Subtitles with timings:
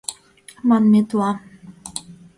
[0.69, 1.29] «Манметла».